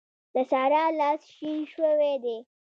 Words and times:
د 0.33 0.35
سارا 0.51 0.83
لاس 0.99 1.21
شين 1.35 1.59
شوی 1.73 2.13
دی. 2.23 2.37